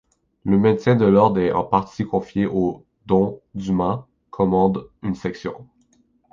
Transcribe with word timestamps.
Le 0.45 0.57
maintien 0.57 0.95
de 0.95 1.05
l'ordre 1.05 1.39
est 1.41 1.51
en 1.51 1.63
partie 1.63 2.05
confié 2.05 2.47
aux 2.47 2.83
dont 3.05 3.39
Dumas 3.53 4.07
commande 4.31 4.89
une 5.03 5.13
section. 5.13 5.67